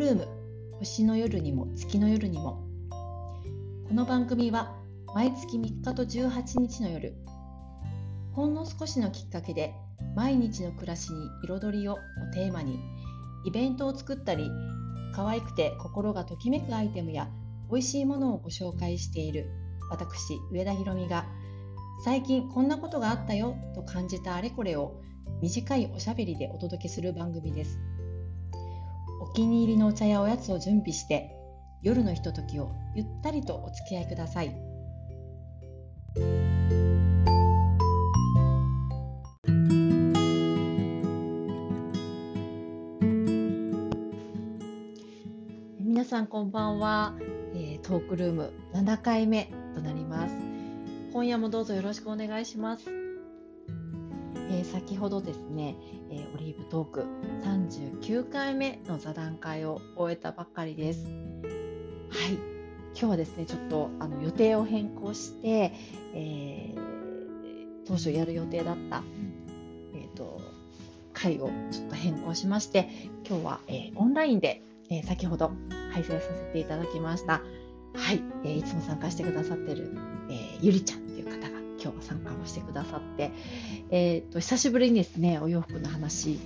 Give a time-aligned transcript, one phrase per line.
[0.00, 0.26] ルーム
[0.78, 2.66] 星の夜にも月の夜にも
[3.86, 4.74] この番組は
[5.14, 7.14] 毎月3日と18日の夜
[8.32, 9.74] ほんの少しのきっかけで
[10.16, 11.96] 毎日の暮らしに彩りをを
[12.32, 12.80] テーマに
[13.44, 14.50] イベントを作ったり
[15.14, 17.28] 可愛くて心がときめくアイテムや
[17.70, 19.50] 美味しいものをご紹介している
[19.90, 21.26] 私上田ひろみが
[22.06, 24.98] 最近こんなことがあったよと感じたあれこれを
[25.42, 27.78] 短いおしゃべりでお届けする番組です。
[29.30, 31.30] お気に入りのお茶やおやつを準備して
[31.82, 34.52] 夜のひとときをゆったりとお付き合いください。
[45.78, 47.14] 皆さんこんばんは、
[47.54, 50.34] えー、トークルーム7回目となります。
[51.12, 52.99] 今夜もどうぞよろしくお願いします。
[54.50, 55.76] えー、先ほどですね、
[56.10, 57.04] えー、オリーブトーク
[57.44, 61.04] 39回目の座談会を終えたばっかりです。
[61.04, 65.72] はい、今日はですね、ちょっとあの予定を変更して、
[66.14, 69.04] えー、当初やる予定だった、
[69.94, 70.40] えーと、
[71.12, 72.88] 会をちょっと変更しまして、
[73.28, 75.52] 今日は、えオンラインで、え先ほど
[75.92, 77.42] 開催させていただきました。
[77.94, 79.96] はい、えいつも参加してくださってる、
[80.28, 81.09] えゆりちゃん
[81.82, 83.30] 今日は参加をしてくださって、
[83.90, 86.38] えーと、久しぶりにですねお洋服の話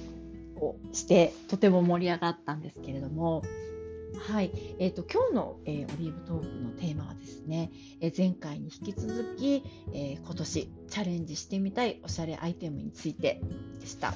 [0.57, 3.43] をしてとても盛り上がったんですけれども
[4.29, 13.41] はい、えーと、今日の、えー、オリーブトークのテーマはですね、えー、前回に引き続き、えー、今年チャレンジしてみたいおしゃれアイテムについて
[13.81, 14.15] でした。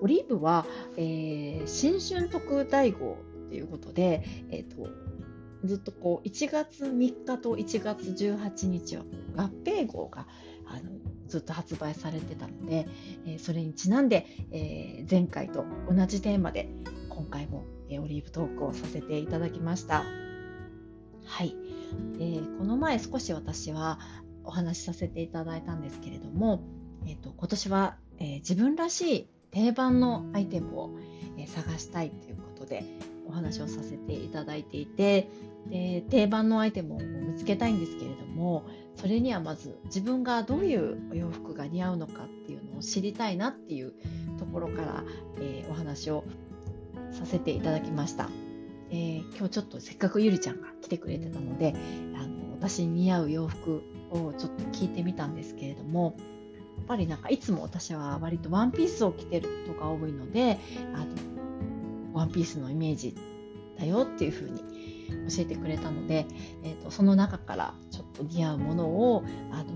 [0.00, 0.64] オリーブは、
[0.96, 3.16] えー、新春特大号
[3.48, 4.88] ということで、えーと
[5.64, 9.04] ずっとこう1月3日と1月18日は
[9.36, 10.26] 合併号が
[10.66, 10.90] あの
[11.26, 12.88] ずっと発売されてたので、
[13.26, 16.68] えー、それにちなんで、えー、前回と同じテーマで
[17.08, 20.04] 今回も、えー、オリーブトークをさせていただきました。
[21.24, 21.54] はい、
[22.18, 23.98] えー、この前少し私は
[24.44, 26.62] お話しさせていただいたんですけれども、
[27.06, 30.90] えーと、今年は、えー、自分らしい定番のアイテムを、
[31.36, 32.84] え、探したいということで
[33.28, 35.28] お話をさせていただいていて
[35.68, 38.64] で定番のアイテムを見つけたいんですけれども
[38.96, 43.92] それにはまず自分がどういうお洋服が似合うのかっていうのを知りたいなっていう
[44.38, 45.04] ところから、
[45.40, 46.24] えー、お話を
[47.12, 48.28] させていただきました、
[48.90, 51.74] えー、今日ちょっとせっかくゆりちゃんが来てくれてたので
[52.16, 56.16] あの私に似合う洋服をちょっと聞いてみたんですけれども
[56.78, 60.58] やっぱりなんかいつも私は割とワンピースを着てることが多いので
[60.94, 61.47] あの
[62.18, 63.16] ワンピースのイメージ
[63.78, 64.58] だよっていうふうに
[65.30, 66.26] 教えてくれたので、
[66.64, 69.72] えーと、その中からちょっと似合うものをあの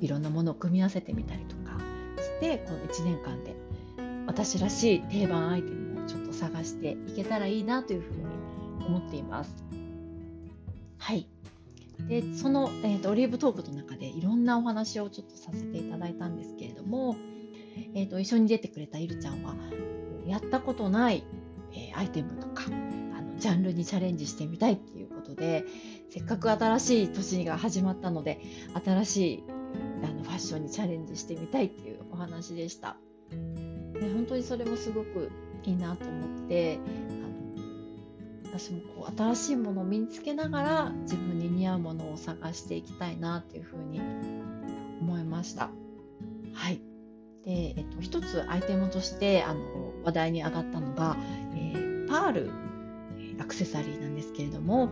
[0.00, 1.78] いろんなものを組み合わせてみたりとか
[2.20, 3.54] してこの1年間で
[4.26, 9.64] 私らしい定番アイテムをちょっと探していけたらいいなというふうに思っています。
[10.98, 11.28] はい
[12.08, 17.14] でその、えーと、オリーブトークの中でいろんなお話をちょっとさせていただいたんですけれども、
[17.94, 19.54] えーと、一緒に出てくれたいるちゃんは
[20.26, 21.24] やったことない、
[21.72, 22.70] えー、アイテムとかあ
[23.22, 25.64] のジャンルにチャレンジしてみたいっていうことで
[26.10, 28.40] せっかく新しい年が始まったので
[28.84, 29.44] 新しい
[30.04, 32.96] あのファッションにチャレンジしてみたいっていうお話でした。
[33.30, 35.30] で本当にそれもすごく
[35.64, 36.78] いいなと思って
[38.44, 44.00] あの私もこう新しいものを身につけながら自分に似合うものを探していきたいなっていうふうに
[45.00, 45.70] 思いました。
[47.44, 49.60] で、えっと、一つアイテムとしてあの
[50.04, 51.16] 話題に上がったのが、
[51.54, 52.50] えー、パール
[53.40, 54.88] アクセサリーなんですけれども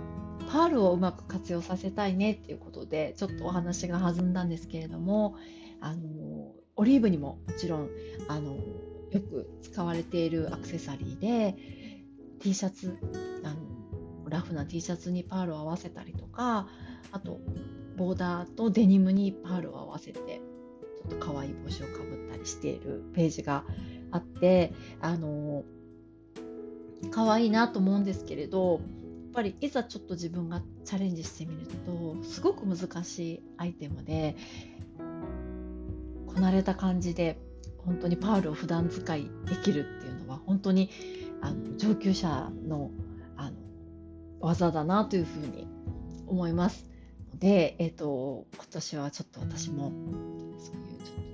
[0.50, 5.37] パールをうまく活用させたいねっていうことでちょっとお話が弾んだんですけれども
[5.81, 7.91] あのオリーブにももちろん
[8.28, 11.56] あのよく使われているアクセサリーで
[12.41, 12.97] T シャツ
[13.44, 16.69] あのラフな T シャツにパールを合わせたりとか
[17.12, 17.41] あと
[17.97, 20.41] ボーダーとデニムにパールを合わせて
[21.10, 23.64] と可愛い帽子をかぶったりしているページが
[24.10, 25.64] あってあの
[27.10, 28.80] 可愛いなと思うんですけれどやっ
[29.34, 34.36] ぱりいざちょっと自分がチャレンジしてみるとすごく難しいアイテムで
[36.26, 37.38] こなれた感じで
[37.78, 40.90] 本当にパールを普段使いできるっていうのは本当に
[41.40, 42.90] あの上級者の
[43.36, 43.56] あの
[44.40, 45.66] 技だなというふうに
[46.26, 46.90] 思います。
[47.38, 49.92] で、えーと、今年はちょっと私も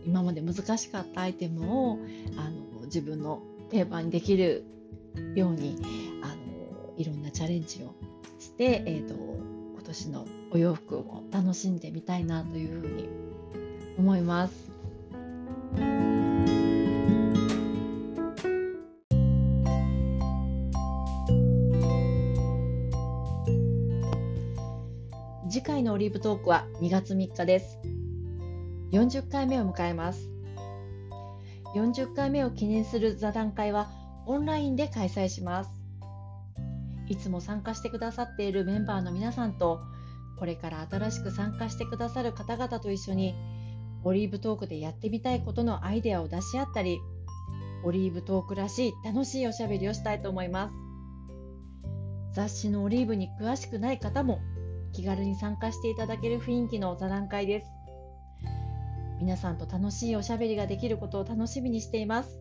[0.06, 1.98] 今まで難しかったアイテムを
[2.36, 4.64] あの自分の定番にできる
[5.34, 5.76] ように
[6.22, 7.94] あのいろんなチャレンジを
[8.38, 13.08] して、えーと、今年のお洋服を楽しんでみたいなというふうに
[13.98, 14.70] 思います。
[25.48, 27.78] 次回のオリーブトークは2月3日です。
[28.92, 30.30] 40回目を迎えます。
[31.74, 33.90] 40回目を記念する座談会は
[34.26, 35.70] オンラインで開催します。
[37.08, 39.80] いつも参加してくださっているメンバーの皆さんと、
[40.38, 43.34] これから新しく参加してくださる方々と一緒に、
[44.04, 46.98] オリーブトークでやってみたいことのアイデアを出し合ったり、
[47.84, 50.74] オリーブトークらしい楽しいおしゃべりをしたいと思います。
[52.34, 54.40] 雑誌のオリーブに詳しくない方も
[54.92, 57.75] 気軽に参加していただける雰囲気の座談会です。
[59.20, 62.38] 皆さんと楽しいおしゃべりができることを楽しみにしています。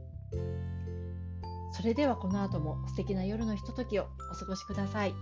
[1.72, 5.14] それではこの後も素敵な夜のひとときをお過ごしください。